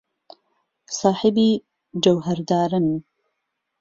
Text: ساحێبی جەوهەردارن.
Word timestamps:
ساحێبی 0.97 1.49
جەوهەردارن. 2.03 2.87